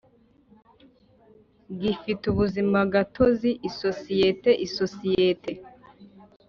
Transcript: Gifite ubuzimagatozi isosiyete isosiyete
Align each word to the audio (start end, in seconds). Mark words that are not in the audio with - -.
Gifite 1.81 2.23
ubuzimagatozi 2.31 3.51
isosiyete 3.69 4.51
isosiyete 4.65 5.51